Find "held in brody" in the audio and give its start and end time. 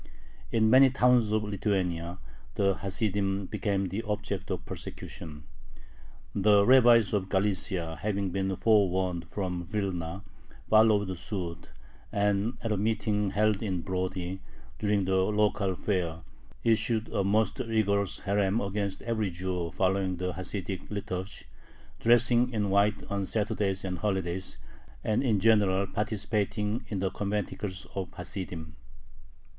13.29-14.41